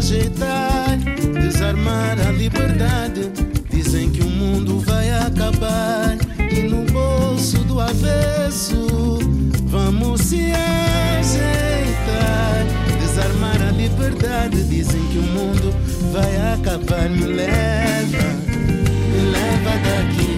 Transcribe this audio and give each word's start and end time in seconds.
Ajeitar, 0.00 0.96
desarmar 1.34 2.18
a 2.26 2.32
liberdade. 2.32 3.30
Dizem 3.70 4.10
que 4.10 4.22
o 4.22 4.30
mundo 4.30 4.80
vai 4.80 5.10
acabar 5.10 6.16
e 6.50 6.62
no 6.62 6.84
bolso 6.90 7.58
do 7.64 7.78
avesso 7.78 9.18
vamos 9.66 10.22
se 10.22 10.52
ajeitar, 11.18 11.44
desarmar 12.98 13.60
a 13.60 13.70
liberdade. 13.72 14.64
Dizem 14.64 15.02
que 15.08 15.18
o 15.18 15.22
mundo 15.22 15.70
vai 16.10 16.34
acabar. 16.54 17.10
Me 17.10 17.26
leva, 17.26 18.24
me 19.12 19.20
leva 19.30 19.70
daqui 19.84 20.29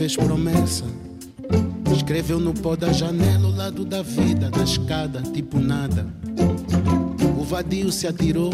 fez 0.00 0.16
promessa. 0.16 0.86
Escreveu 1.94 2.40
no 2.40 2.54
pó 2.54 2.74
da 2.74 2.90
janela 2.90 3.46
o 3.46 3.54
lado 3.54 3.84
da 3.84 4.00
vida, 4.00 4.48
na 4.48 4.64
escada, 4.64 5.20
tipo 5.20 5.60
nada. 5.60 6.06
O 7.38 7.44
vadio 7.44 7.92
se 7.92 8.06
atirou, 8.06 8.50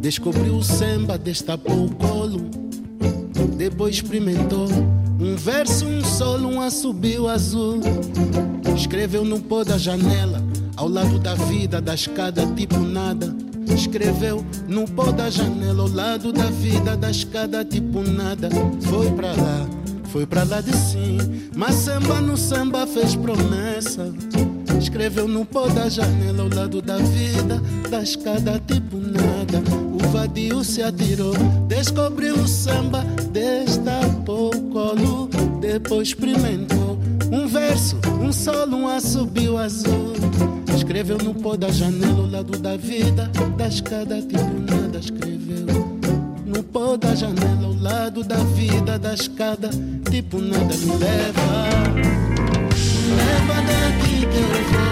descobriu 0.00 0.54
o 0.54 0.64
Semba, 0.64 1.18
destapou 1.18 1.84
o 1.84 1.94
colo. 1.96 2.48
Depois 3.58 3.96
experimentou 3.96 4.68
um 5.20 5.36
verso, 5.36 5.84
um 5.84 6.02
solo, 6.02 6.48
um 6.48 6.62
assobio 6.62 7.28
azul. 7.28 7.80
Escreveu 8.74 9.22
no 9.22 9.38
pó 9.38 9.62
da 9.62 9.76
janela, 9.76 10.42
ao 10.76 10.88
lado 10.88 11.18
da 11.18 11.34
vida, 11.34 11.78
da 11.78 11.94
escada, 11.94 12.46
tipo 12.56 12.78
nada. 12.78 13.36
Escreveu 13.68 14.42
no 14.66 14.86
pó 14.86 15.12
da 15.12 15.28
janela, 15.28 15.82
ao 15.82 15.90
lado 15.90 16.32
da 16.32 16.46
vida, 16.46 16.96
da 16.96 17.10
escada, 17.10 17.62
tipo 17.66 18.00
nada. 18.00 18.48
Foi 18.88 19.10
pra 19.10 19.32
lá, 19.32 19.68
foi 20.12 20.26
pra 20.26 20.42
lá 20.44 20.60
de 20.60 20.76
sim. 20.76 21.18
Mas 21.54 21.74
samba 21.74 22.20
no 22.20 22.36
samba 22.36 22.86
fez 22.86 23.14
promessa. 23.14 24.12
Escreveu 24.78 25.28
no 25.28 25.44
pó 25.44 25.68
da 25.68 25.88
janela, 25.88 26.42
ao 26.42 26.48
lado 26.48 26.82
da 26.82 26.96
vida, 26.96 27.62
da 27.88 28.02
escada, 28.02 28.60
tipo 28.66 28.96
nada. 28.96 29.62
O 29.92 30.08
vadio 30.08 30.64
se 30.64 30.82
atirou, 30.82 31.34
descobriu 31.68 32.34
o 32.34 32.48
samba, 32.48 33.04
destapou 33.30 34.54
o 34.54 34.62
colo, 34.70 35.28
depois 35.60 36.08
experimentou. 36.08 36.98
Um 37.30 37.46
verso, 37.46 37.96
um 38.20 38.32
solo, 38.32 38.76
um 38.76 38.88
assobio 38.88 39.58
azul. 39.58 40.14
Escreveu 40.74 41.18
no 41.18 41.34
pó 41.34 41.56
da 41.56 41.68
janela, 41.68 42.20
ao 42.20 42.30
lado 42.30 42.58
da 42.58 42.76
vida, 42.76 43.30
da 43.56 43.68
escada, 43.68 44.20
tipo 44.20 44.42
nada. 44.66 44.98
Escreveu 44.98 45.89
no 46.60 46.64
pó 46.64 46.96
da 46.96 47.14
janela, 47.14 47.66
ao 47.66 47.74
lado 47.74 48.22
da 48.22 48.36
vida, 48.36 48.98
da 48.98 49.14
escada, 49.14 49.70
tipo 50.10 50.38
nada. 50.38 50.74
Me 50.76 50.96
leva, 50.96 51.94
me 53.06 53.14
leva 53.16 53.54
daqui 53.62 54.26
que 54.26 54.36
eu 54.36 54.64
vou. 54.70 54.89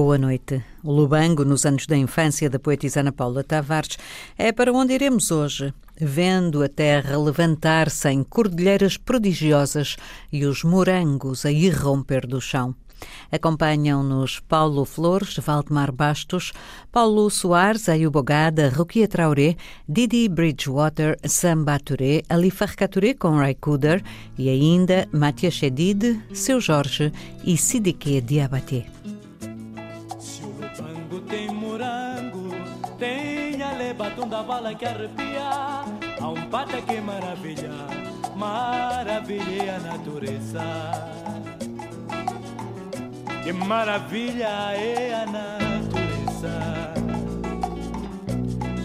O 0.00 0.92
Lubango, 0.92 1.44
nos 1.44 1.66
anos 1.66 1.84
da 1.84 1.96
infância 1.96 2.48
da 2.48 2.56
poetisa 2.56 3.00
Ana 3.00 3.10
Paula 3.10 3.42
Tavares, 3.42 3.98
é 4.38 4.52
para 4.52 4.72
onde 4.72 4.94
iremos 4.94 5.32
hoje, 5.32 5.74
vendo 6.00 6.62
a 6.62 6.68
terra 6.68 7.18
levantar-se 7.18 8.08
em 8.08 8.22
cordilheiras 8.22 8.96
prodigiosas 8.96 9.96
e 10.32 10.44
os 10.44 10.62
morangos 10.62 11.44
a 11.44 11.50
irromper 11.50 12.28
do 12.28 12.40
chão. 12.40 12.76
Acompanham-nos 13.32 14.38
Paulo 14.38 14.84
Flores, 14.84 15.36
Valdemar 15.38 15.90
Bastos, 15.90 16.52
Paulo 16.92 17.28
Soares, 17.28 17.88
Ayubogada, 17.88 18.68
Rukia 18.68 19.08
Traoré, 19.08 19.56
Didi 19.88 20.28
Bridgewater, 20.28 21.18
Samba 21.24 21.80
Touré, 21.80 22.22
Ali 22.28 22.52
Farcaturé 22.52 23.14
com 23.14 23.36
Ray 23.36 23.56
Kuder 23.56 24.00
e 24.38 24.48
ainda 24.48 25.08
Matias 25.12 25.54
Chedid, 25.54 26.22
Seu 26.32 26.60
Jorge 26.60 27.12
e 27.42 27.56
Sidike 27.56 28.20
Diabaté. 28.20 28.86
Batunda 33.98 34.42
bala 34.44 34.74
que 34.74 34.86
arrepia. 34.86 35.50
Há 36.20 36.28
um 36.28 36.42
pata 36.48 36.80
que 36.80 37.00
maravilha 37.00 37.70
Maravilha 38.36 39.76
a 39.76 39.78
natureza. 39.80 40.62
Que 43.42 43.52
maravilha 43.52 44.46
é 44.46 45.14
a 45.14 45.26
natureza. 45.26 46.94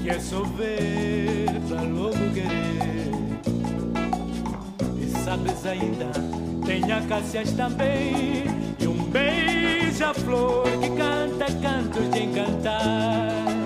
Que 0.01 0.09
é 0.09 0.19
só 0.19 0.41
ver 0.41 1.45
pra 1.67 1.81
logo 1.83 2.33
querer. 2.33 3.13
E 4.99 5.05
sabes 5.23 5.65
ainda 5.65 6.11
Tem 6.65 6.91
acácias 6.91 7.51
também. 7.51 8.45
E 8.79 8.87
um 8.87 9.03
beija-flor 9.11 10.63
que 10.81 10.89
canta 10.89 11.45
cantos 11.61 12.09
de 12.09 12.23
encantar 12.23 13.62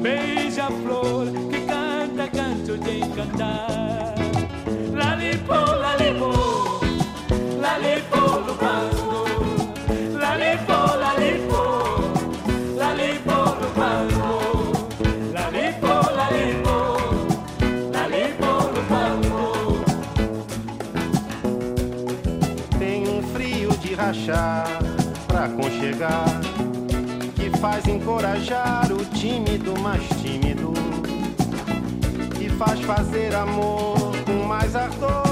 beija-flor 0.00 1.26
que 1.50 1.60
canta 1.66 2.28
canto 2.28 2.76
de 2.76 2.98
encantar. 3.00 4.14
Lalipo, 4.94 5.54
lalipo, 5.54 6.80
lalipo 7.60 8.20
no 8.46 8.54
banco. 8.54 9.24
Lalipo, 10.18 10.96
lalipo, 11.04 11.60
lalipo 12.76 13.36
no 13.60 13.68
banco. 13.76 14.28
Lalipo, 15.32 15.92
lalipo, 16.18 16.76
lalipo 17.92 18.50
no 18.74 18.82
banco. 18.88 19.44
Tem 22.78 23.08
um 23.08 23.22
frio 23.34 23.70
de 23.82 23.94
rachar 23.94 24.66
pra 25.26 25.48
conchegar 25.48 26.39
faz 27.60 27.86
encorajar 27.86 28.90
o 28.90 29.04
tímido 29.04 29.78
mais 29.80 30.02
tímido 30.22 30.72
e 32.40 32.48
faz 32.48 32.80
fazer 32.80 33.34
amor 33.34 34.12
com 34.24 34.46
mais 34.46 34.74
ardor 34.74 35.29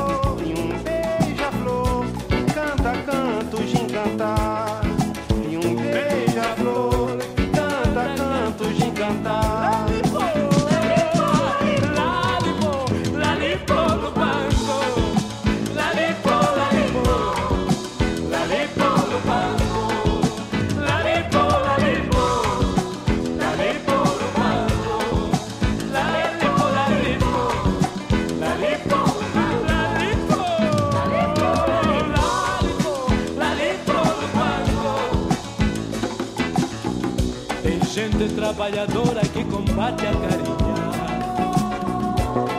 trabalhadora 38.69 39.21
que 39.21 39.45
combate 39.45 40.07
a 40.07 40.13
carinha, 40.13 40.57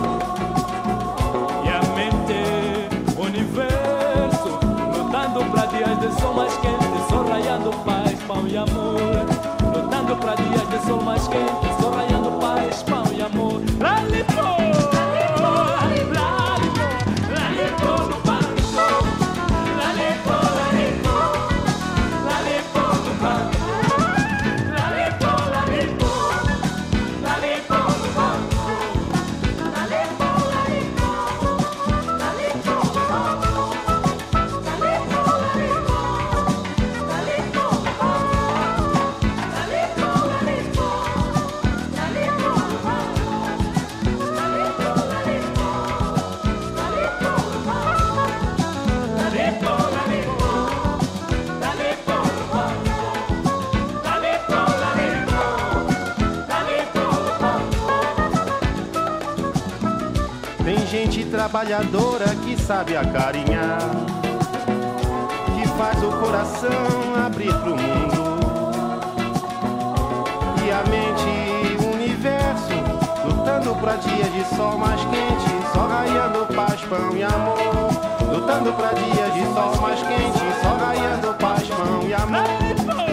E 1.64 1.68
a 1.68 1.80
mente, 1.94 2.40
o 3.16 3.22
universo, 3.22 4.48
lutando 4.96 5.44
pra 5.50 5.66
dias 5.66 5.98
de 6.00 6.20
sol 6.20 6.34
mais 6.34 6.56
quente, 6.56 6.98
só 7.10 7.22
paz, 7.84 8.18
pão 8.26 8.46
e 8.46 8.56
amor. 8.56 9.26
Lutando 9.74 10.16
pra 10.16 10.34
dias 10.34 10.68
de 10.68 10.86
sol 10.86 11.02
mais 11.02 11.28
quente, 11.28 11.82
só 11.82 12.13
gente 61.04 61.24
trabalhadora 61.26 62.24
que 62.44 62.56
sabe 62.56 62.96
acarinhar, 62.96 63.78
que 65.54 65.68
faz 65.76 66.02
o 66.02 66.10
coração 66.12 67.26
abrir 67.26 67.52
pro 67.60 67.76
mundo 67.76 68.24
e 70.64 70.70
a 70.70 70.82
mente 70.88 71.84
o 71.84 71.94
universo 71.94 72.72
lutando 73.26 73.74
pra 73.76 73.96
dias 73.96 74.32
de 74.32 74.56
sol 74.56 74.78
mais 74.78 75.00
quente, 75.02 75.72
só 75.74 75.86
raiando 75.86 76.46
paz, 76.54 76.80
pão 76.82 77.14
e 77.14 77.22
amor. 77.22 77.58
Lutando 78.32 78.72
pra 78.72 78.92
dias 78.94 79.34
de 79.34 79.44
sol 79.52 79.76
mais 79.82 80.00
quente, 80.00 80.62
só 80.62 80.74
raiando 80.86 81.34
paz, 81.34 81.68
pão 81.68 82.08
e 82.08 82.14
amor. 82.14 83.03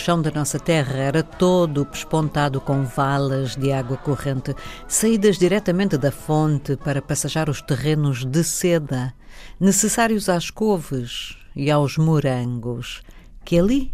Chão 0.00 0.22
da 0.22 0.30
nossa 0.30 0.58
terra 0.58 0.96
era 0.96 1.22
todo 1.22 1.84
pespontado 1.84 2.58
com 2.58 2.84
valas 2.84 3.54
de 3.54 3.70
água 3.70 3.98
corrente, 3.98 4.56
saídas 4.88 5.36
diretamente 5.36 5.98
da 5.98 6.10
fonte 6.10 6.74
para 6.74 7.02
passajar 7.02 7.50
os 7.50 7.60
terrenos 7.60 8.24
de 8.24 8.42
seda, 8.42 9.12
necessários 9.60 10.30
às 10.30 10.50
couves 10.50 11.36
e 11.54 11.70
aos 11.70 11.98
morangos, 11.98 13.02
que 13.44 13.58
ali 13.58 13.92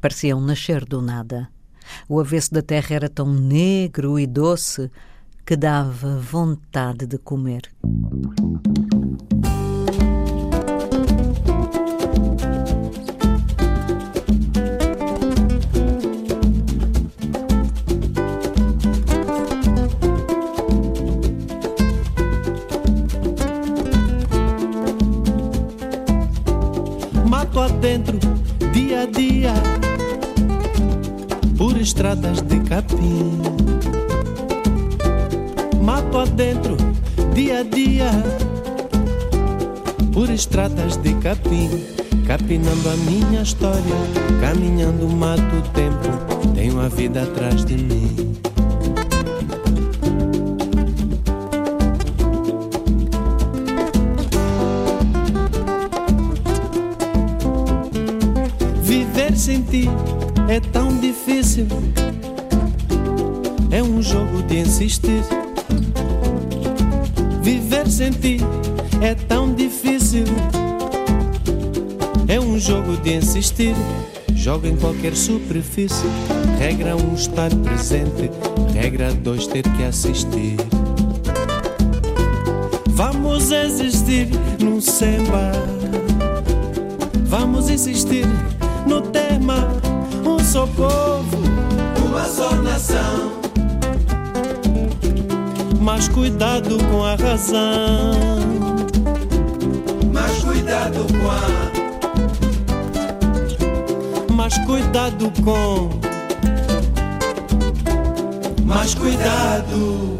pareciam 0.00 0.40
nascer 0.40 0.84
do 0.84 1.00
nada. 1.00 1.48
O 2.08 2.18
avesso 2.18 2.52
da 2.52 2.60
terra 2.60 2.96
era 2.96 3.08
tão 3.08 3.32
negro 3.32 4.18
e 4.18 4.26
doce 4.26 4.90
que 5.46 5.54
dava 5.54 6.18
vontade 6.18 7.06
de 7.06 7.18
comer. 7.18 7.70
Dentro, 27.76 28.18
dia 28.72 29.02
a 29.02 29.06
dia, 29.06 29.52
por 31.56 31.76
estradas 31.76 32.42
de 32.42 32.60
capim. 32.60 33.40
Mato 35.82 36.18
adentro, 36.18 36.76
dia 37.34 37.60
a 37.60 37.62
dia, 37.62 38.10
por 40.12 40.30
estradas 40.30 40.96
de 40.96 41.14
capim. 41.14 41.70
Capinando 42.26 42.90
a 42.90 42.96
minha 43.08 43.42
história, 43.42 43.94
caminhando 44.40 45.08
mato 45.08 45.56
o 45.56 45.62
tempo, 45.70 46.52
tenho 46.54 46.80
a 46.80 46.88
vida 46.88 47.22
atrás 47.22 47.64
de 47.64 47.76
mim. 47.76 48.25
Insistir. 64.86 65.24
Viver 67.42 67.88
sem 67.88 68.12
ti 68.12 68.38
é 69.02 69.14
tão 69.14 69.52
difícil. 69.52 70.24
É 72.28 72.38
um 72.40 72.58
jogo 72.58 72.96
de 72.98 73.14
insistir. 73.14 73.74
Joga 74.34 74.68
em 74.68 74.76
qualquer 74.76 75.16
superfície. 75.16 76.06
Regra 76.58 76.96
um 76.96 77.14
estar 77.14 77.50
presente. 77.56 78.30
Regra 78.72 79.12
dois 79.12 79.46
ter 79.48 79.64
que 79.76 79.82
assistir. 79.82 80.56
Cuidado 96.26 96.76
com 96.90 97.04
a 97.04 97.14
razão. 97.14 98.18
Mas 100.12 100.42
cuidado 100.42 101.06
com 101.06 101.30
a. 101.30 101.40
Mas 104.34 104.58
cuidado 104.66 105.32
com. 105.44 105.88
Mas 108.64 108.94
cuidado. 108.96 110.15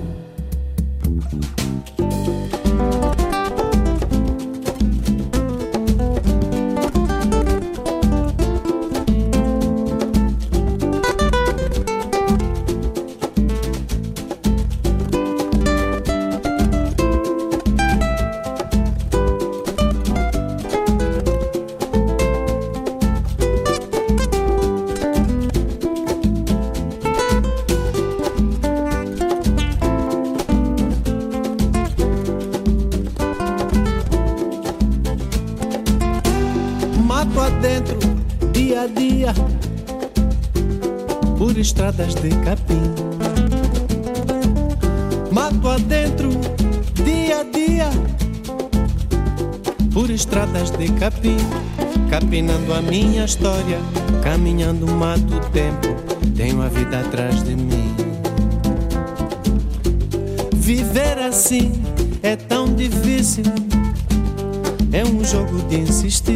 Estradas 41.96 42.14
de 42.16 42.28
capim. 42.44 42.82
Mato 45.30 45.68
adentro, 45.68 46.28
dia 47.02 47.40
a 47.40 47.44
dia, 47.44 47.88
por 49.92 50.10
estradas 50.10 50.70
de 50.72 50.92
capim. 50.92 51.38
Capinando 52.10 52.74
a 52.74 52.82
minha 52.82 53.24
história, 53.24 53.78
caminhando 54.22 54.86
mato 54.86 55.36
o 55.36 55.40
tempo, 55.50 55.88
tenho 56.36 56.60
a 56.62 56.68
vida 56.68 57.00
atrás 57.00 57.42
de 57.42 57.56
mim. 57.56 57.94
Viver 60.54 61.18
assim 61.18 61.72
é 62.22 62.36
tão 62.36 62.74
difícil, 62.74 63.44
é 64.92 65.02
um 65.02 65.24
jogo 65.24 65.62
de 65.68 65.76
insistir 65.76 66.35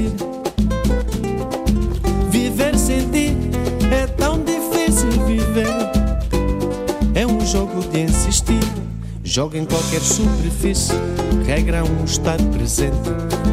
Joga 9.40 9.56
em 9.56 9.64
qualquer 9.64 10.02
superfície. 10.02 10.92
Regra 11.46 11.82
um, 11.82 12.04
estar 12.04 12.36
presente. 12.52 13.08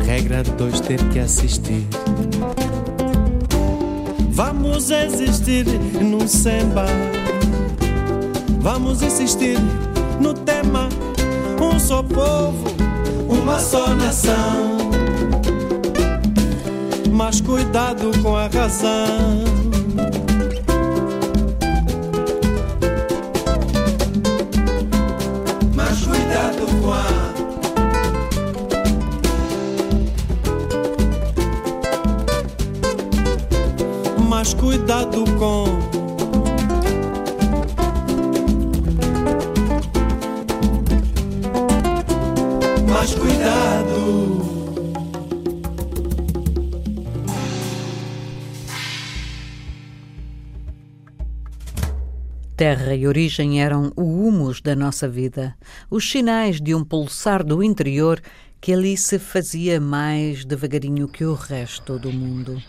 Regra 0.06 0.44
dois, 0.44 0.82
ter 0.82 1.02
que 1.12 1.18
assistir. 1.18 1.88
Vamos 4.32 4.92
existir 4.92 5.66
num 6.02 6.28
samba. 6.28 6.88
Vamos 8.60 9.02
insistir 9.02 9.58
no 10.20 10.34
tema. 10.34 10.90
Um 11.58 11.80
só 11.80 12.04
povo, 12.04 12.68
uma 13.30 13.58
só 13.58 13.96
nação. 13.96 14.90
Mas 17.14 17.40
cuidado 17.40 18.12
com 18.22 18.36
a 18.36 18.48
razão. 18.48 19.57
Terra 52.58 52.96
e 52.96 53.06
origem 53.06 53.62
eram 53.62 53.94
o 53.96 54.02
humus 54.02 54.62
da 54.62 54.76
nossa 54.76 55.08
vida, 55.08 55.56
os 55.92 56.10
sinais 56.10 56.60
de 56.60 56.74
um 56.74 56.84
pulsar 56.84 57.44
do 57.44 57.62
interior 57.62 58.20
que 58.60 58.74
ali 58.74 58.98
se 58.98 59.20
fazia 59.20 59.80
mais 59.80 60.44
devagarinho 60.44 61.08
que 61.08 61.24
o 61.24 61.36
resto 61.36 62.00
do 62.00 62.12
mundo. 62.12 62.60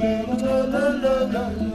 la 0.00 0.66
la 0.72 0.88
la 1.02 1.14
la 1.26 1.50
la. 1.60 1.69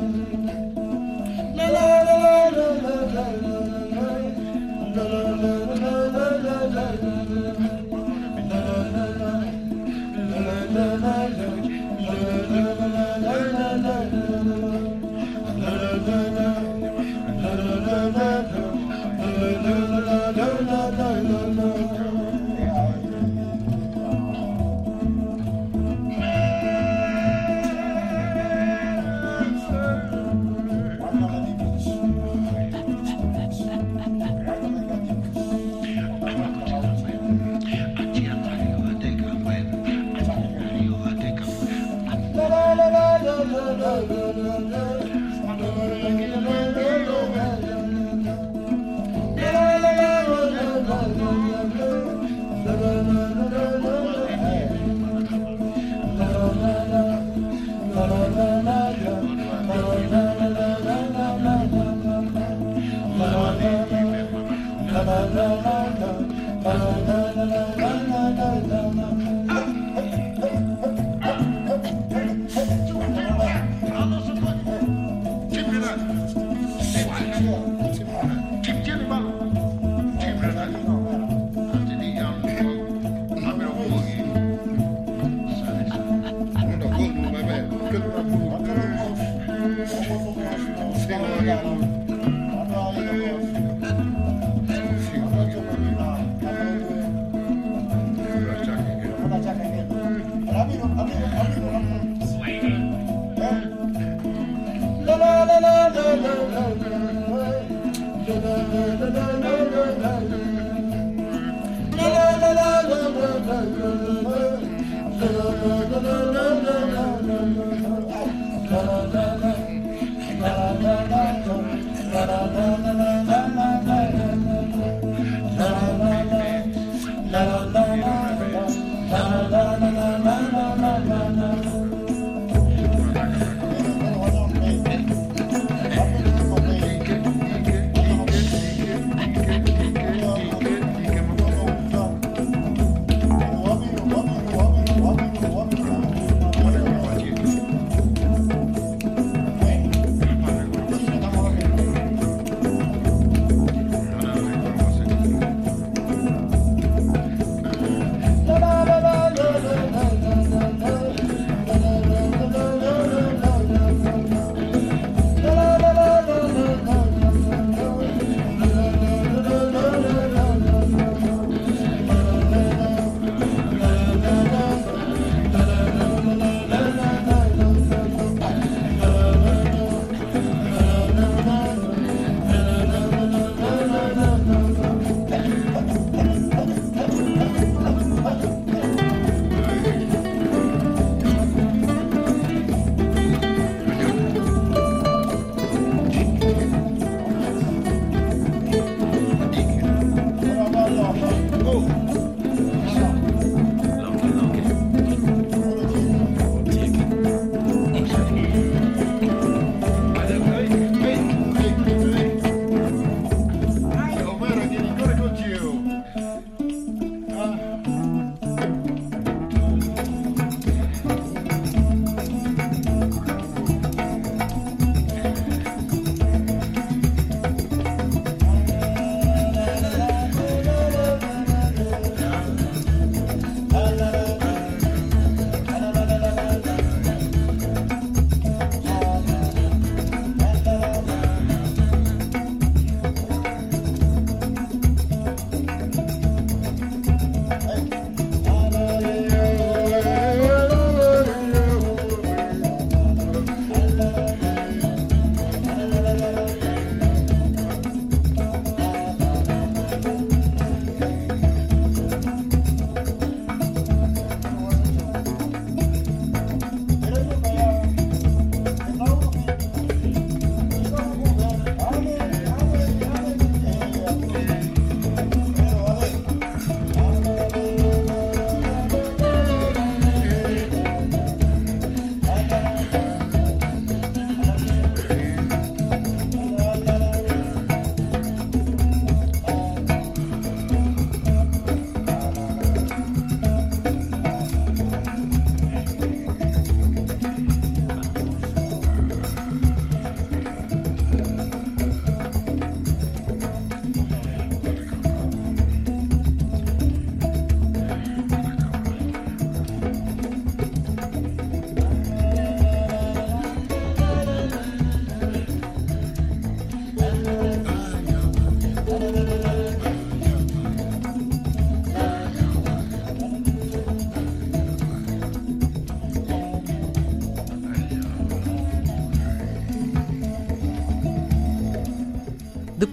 I'm, 100.97 101.54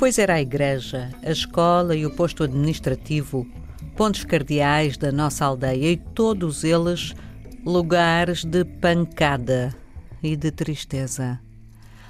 Depois 0.02 0.18
era 0.18 0.34
a 0.34 0.40
igreja, 0.40 1.10
a 1.22 1.30
escola 1.30 1.94
e 1.94 2.04
o 2.04 2.10
posto 2.10 2.42
administrativo, 2.42 3.46
pontos 3.96 4.24
cardeais 4.24 4.96
da 4.96 5.12
nossa 5.12 5.44
aldeia 5.44 5.92
e 5.92 5.96
todos 5.96 6.64
eles 6.64 7.14
lugares 7.64 8.44
de 8.44 8.64
pancada 8.64 9.72
e 10.20 10.34
de 10.34 10.50
tristeza. 10.50 11.38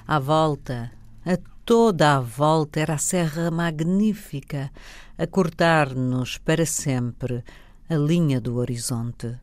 À 0.09 0.18
volta, 0.18 0.90
a 1.22 1.37
toda 1.66 2.16
a 2.16 2.20
volta, 2.20 2.81
era 2.81 2.94
a 2.94 2.98
serra 2.98 3.50
magnífica 3.50 4.70
a 5.18 5.26
cortar-nos 5.26 6.38
para 6.38 6.64
sempre 6.64 7.44
a 7.90 7.94
linha 7.94 8.40
do 8.40 8.57
horizonte. 8.57 9.38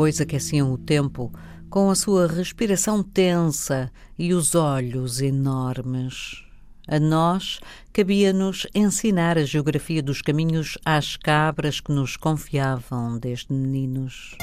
Bois 0.00 0.18
aqueciam 0.18 0.72
o 0.72 0.78
tempo 0.78 1.30
com 1.68 1.90
a 1.90 1.94
sua 1.94 2.26
respiração 2.26 3.02
tensa 3.02 3.92
e 4.18 4.32
os 4.32 4.54
olhos 4.54 5.20
enormes. 5.20 6.42
A 6.88 6.98
nós 6.98 7.60
cabia-nos 7.92 8.66
ensinar 8.74 9.36
a 9.36 9.44
geografia 9.44 10.02
dos 10.02 10.22
caminhos 10.22 10.78
às 10.86 11.18
cabras 11.18 11.80
que 11.80 11.92
nos 11.92 12.16
confiavam 12.16 13.18
desde 13.18 13.52
meninos. 13.52 14.38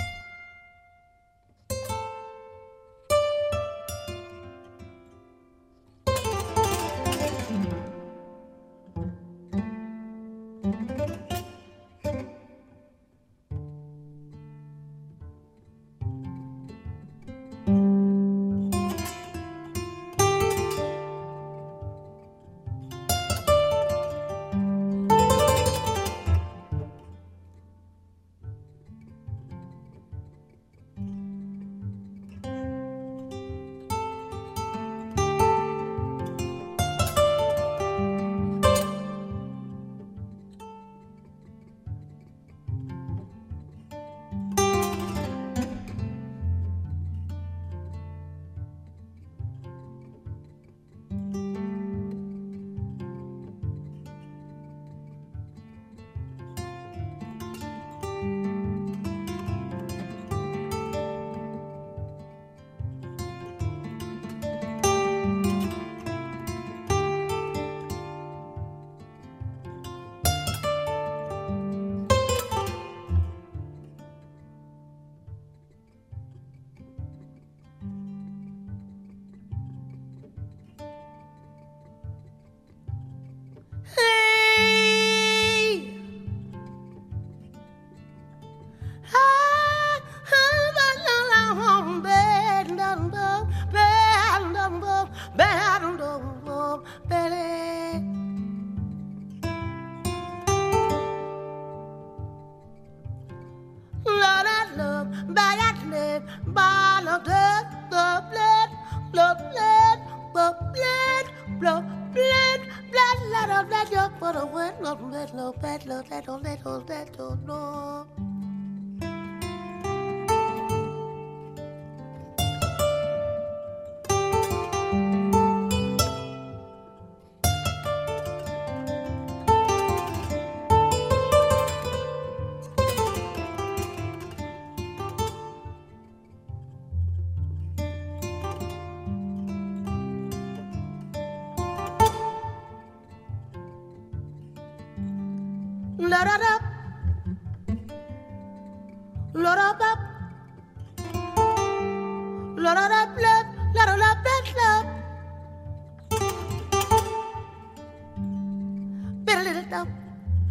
Bit 159.38 159.56
it 159.56 159.72
up, 159.72 159.88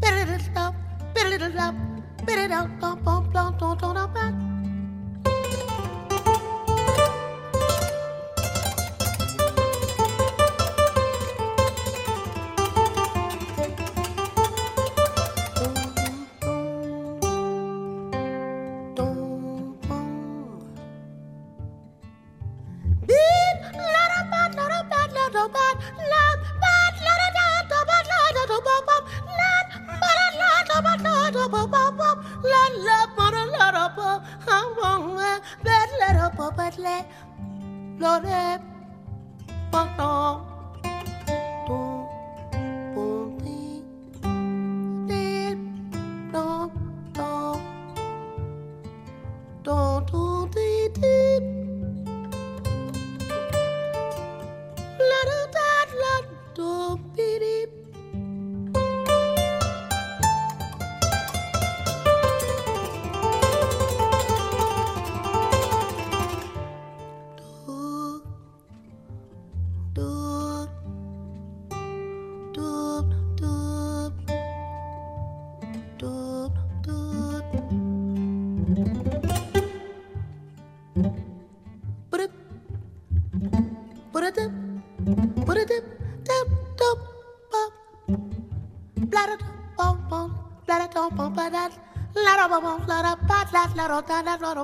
bit 0.00 0.12
it 0.14 0.56
up, 0.56 0.74
bit 1.12 1.26
it 1.26 1.56
up, 1.56 1.74
bit 2.24 2.38
it 2.38 2.38
up, 2.38 2.38
bit 2.38 2.38
it 2.38 2.52
up, 2.52 2.70
bit 2.78 3.32
bit 3.32 3.82
it 3.82 3.96
up, 3.96 4.45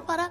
para, 0.03 0.31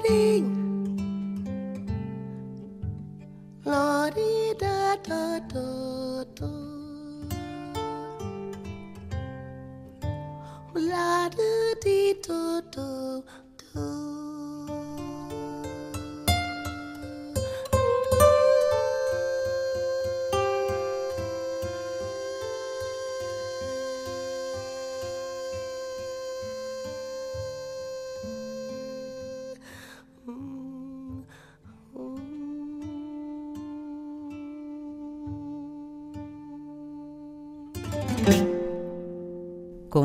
put 0.00 0.10
it 0.10 0.12
in. 0.12 0.46
La 3.64 4.10
di 4.10 4.54
da 4.58 4.96
da 4.96 5.40
da 5.48 6.24
da. 6.34 6.50
La 10.74 11.28
da 11.28 11.74
di 11.82 12.14
da 12.26 12.60
da 12.70 13.22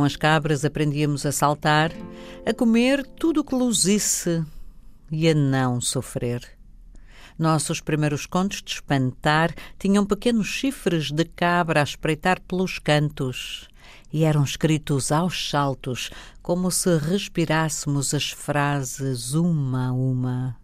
As 0.06 0.16
cabras 0.16 0.64
aprendíamos 0.64 1.26
a 1.26 1.32
saltar, 1.32 1.92
a 2.46 2.54
comer 2.54 3.04
tudo 3.04 3.42
o 3.42 3.44
que 3.44 3.56
luzisse 3.56 4.46
e 5.12 5.28
a 5.28 5.34
não 5.34 5.82
sofrer. 5.82 6.42
Nossos 7.38 7.82
primeiros 7.82 8.26
contos 8.26 8.62
de 8.62 8.72
espantar 8.72 9.54
tinham 9.80 10.06
pequenos 10.06 10.48
chifres 10.48 11.12
de 11.12 11.26
cabra 11.26 11.82
a 11.82 11.84
espreitar 11.84 12.40
pelos 12.40 12.78
cantos 12.78 13.68
e 14.14 14.24
eram 14.24 14.44
escritos 14.44 15.12
aos 15.12 15.50
saltos, 15.50 16.10
como 16.42 16.72
se 16.72 16.98
respirássemos 16.98 18.14
as 18.14 18.30
frases 18.30 19.34
uma 19.34 19.88
a 19.88 19.92
uma. 19.92 20.56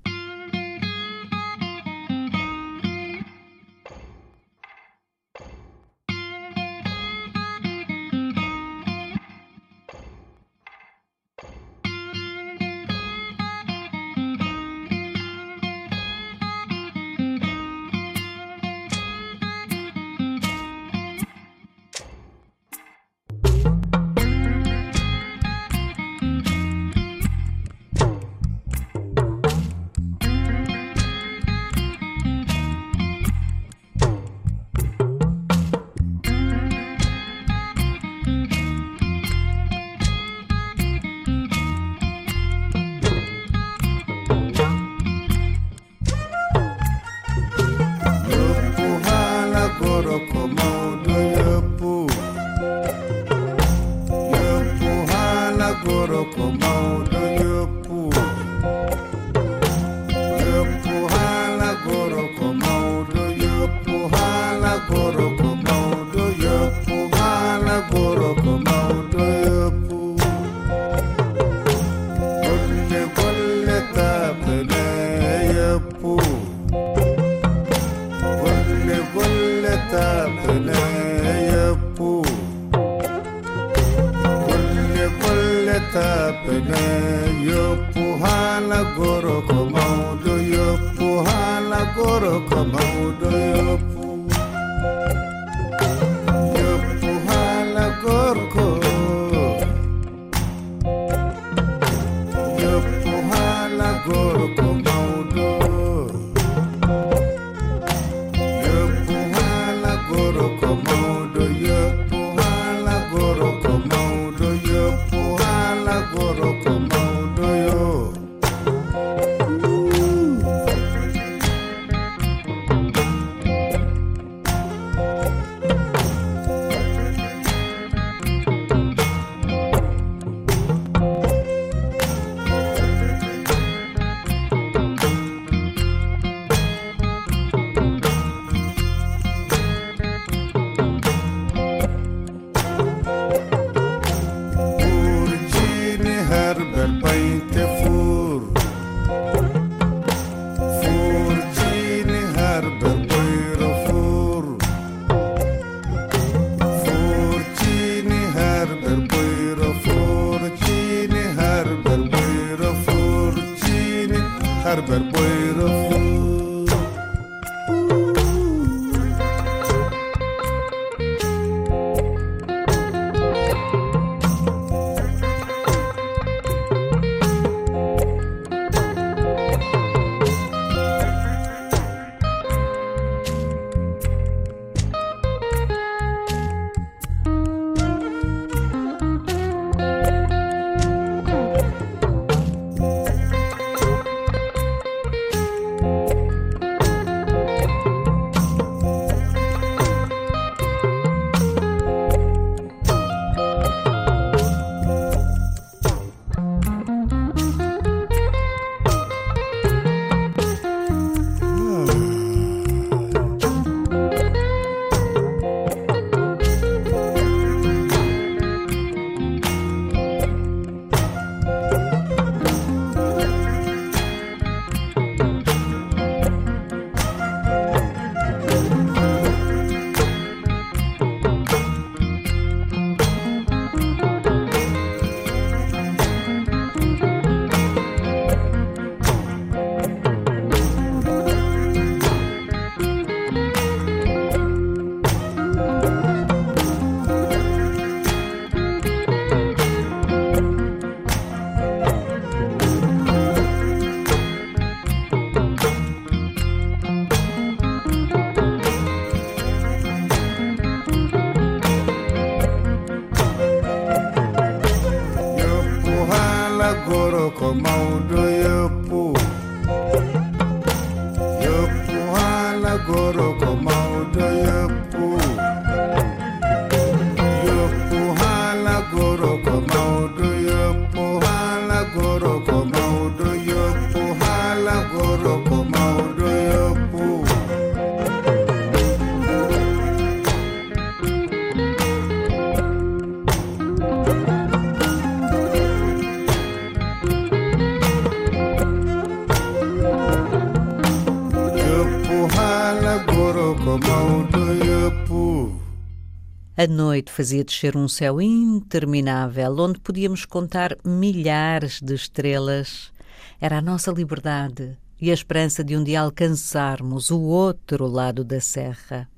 A 306.62 306.68
noite 306.68 307.12
fazia 307.12 307.44
descer 307.44 307.76
um 307.76 307.88
céu 307.88 308.22
interminável, 308.22 309.58
onde 309.58 309.80
podíamos 309.80 310.26
contar 310.26 310.78
milhares 310.86 311.82
de 311.82 311.96
estrelas. 311.96 312.92
Era 313.40 313.58
a 313.58 313.62
nossa 313.64 313.90
liberdade 313.92 314.78
e 315.02 315.10
a 315.10 315.14
esperança 315.16 315.64
de 315.64 315.76
um 315.76 315.84
dia 315.84 316.02
alcançarmos 316.02 317.10
o 317.10 317.20
outro 317.20 317.88
lado 317.88 318.24
da 318.24 318.40
serra. 318.40 319.10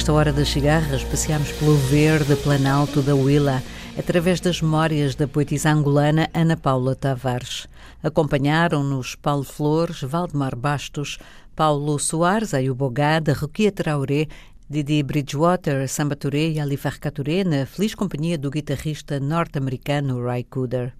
Nesta 0.00 0.14
hora 0.14 0.32
das 0.32 0.48
cigarras, 0.48 1.04
passeamos 1.04 1.52
pelo 1.52 1.74
verde 1.76 2.34
planalto 2.34 3.02
da 3.02 3.14
Willa, 3.14 3.62
através 3.98 4.40
das 4.40 4.62
memórias 4.62 5.14
da 5.14 5.28
poetisa 5.28 5.68
angolana 5.68 6.26
Ana 6.32 6.56
Paula 6.56 6.94
Tavares. 6.94 7.68
Acompanharam-nos 8.02 9.14
Paulo 9.14 9.44
Flores, 9.44 10.00
Valdemar 10.00 10.56
Bastos, 10.56 11.18
Paulo 11.54 11.98
Soares, 11.98 12.54
Ayubogada, 12.54 13.34
Rukia 13.34 13.70
Traoré, 13.70 14.26
Didi 14.70 15.02
Bridgewater, 15.02 15.86
Samba 15.86 16.16
Touré 16.16 16.48
e 16.52 16.60
Alivar 16.60 16.98
Caturé, 16.98 17.44
na 17.44 17.66
feliz 17.66 17.94
companhia 17.94 18.38
do 18.38 18.50
guitarrista 18.50 19.20
norte-americano 19.20 20.24
Ray 20.24 20.44
Cooder. 20.44 20.94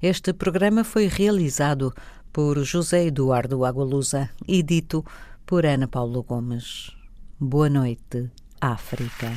Este 0.00 0.32
programa 0.32 0.84
foi 0.84 1.08
realizado 1.08 1.92
por 2.32 2.64
José 2.64 3.06
Eduardo 3.06 3.64
Agualusa 3.64 4.30
e 4.46 4.62
dito 4.62 5.04
por 5.44 5.66
Ana 5.66 5.88
Paula 5.88 6.22
Gomes. 6.22 6.94
Boa 7.38 7.68
noite, 7.68 8.30
África. 8.62 9.30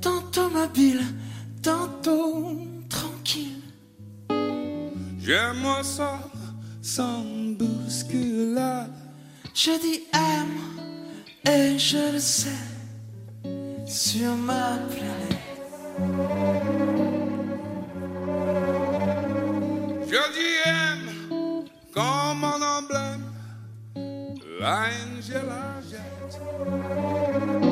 Tantôt 0.00 0.50
mobile, 0.50 1.02
tantôt 1.60 2.56
tranquille. 2.88 3.62
J'aime 5.18 5.66
ça 5.82 6.20
sans 6.80 7.24
bousculade. 7.58 8.92
Je 9.52 9.72
dis 9.80 10.02
aime 10.14 10.60
et 11.44 11.76
je 11.76 12.12
le 12.12 12.20
sais 12.20 12.50
sur 13.84 14.36
ma 14.36 14.78
planète. 14.88 15.38
Je 20.06 20.22
dis 20.34 20.54
aime 20.66 21.10
comme 21.92 22.44
un 22.44 22.60
emblème. 22.78 23.26
L'Angela 24.60 25.80
jette. 25.90 27.71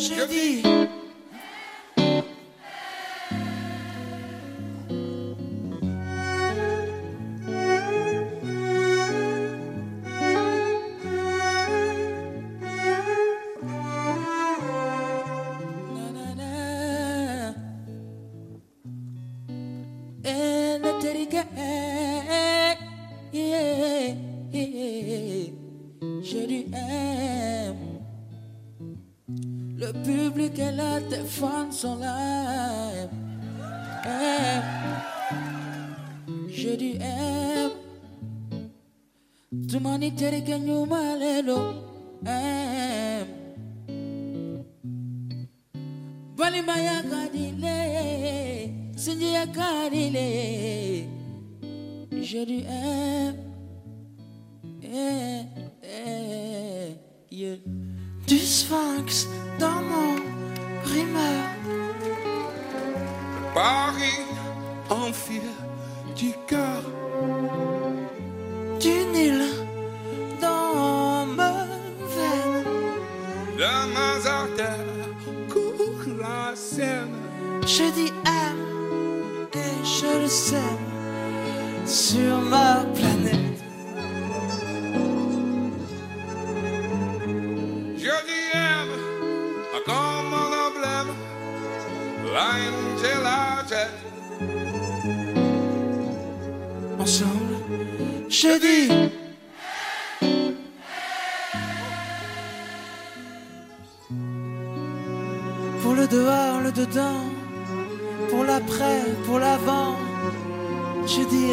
J'ai. 0.00 0.62
son. 31.80 32.02
Hey. 32.02 33.08
Eh, 34.04 34.60
je 36.48 36.76
dis 36.76 36.96
hey. 37.00 37.70
Tumani 39.68 40.10
tereke 40.12 40.58
nyuma 40.58 41.00
lelo 41.20 41.60
hey. 42.26 43.24
Balima 46.36 46.76
ya 46.86 47.02
kadile 47.10 47.78
Sinji 48.96 49.32
kadile 49.56 50.28
Je 52.28 52.44
dis 52.44 52.64
hey. 52.72 53.32
Hey. 54.82 55.40
Du 58.26 58.38
sphinx 58.38 59.26
dans 59.58 59.82
mon 59.90 60.16
primeur 60.84 61.49
Paris 63.60 64.24
en 64.88 65.12
fil 65.12 65.48
du 66.16 66.32
cœur. 66.46 66.82
Du 68.80 68.96
Nil 69.12 69.42
dans 70.40 71.26
mes 71.26 71.68
veines. 72.14 72.64
De 73.60 73.72
mes 73.94 74.20
artères 74.40 74.94
court 75.52 76.06
la 76.22 76.56
Seine. 76.56 77.18
Je 77.66 77.86
dis 77.98 78.12
aime 78.24 78.66
et 79.52 79.76
je 79.84 80.22
le 80.22 80.28
sais 80.28 80.76
sur 81.84 82.40
ma 82.52 82.76
planète. 82.96 83.60
Je 88.04 88.14
dis 88.28 88.46
aime 88.54 88.96
comme 89.84 90.32
un 90.44 90.50
emblème. 90.66 91.12
L'Angela 92.34 93.49
Je 98.28 98.60
dis 98.60 98.88
pour 105.82 105.94
le 105.94 106.06
dehors, 106.06 106.60
le 106.60 106.70
dedans, 106.70 107.24
pour 108.28 108.44
l'après, 108.44 109.02
pour 109.26 109.40
l'avant, 109.40 109.96
je 111.04 111.22
dis 111.28 111.52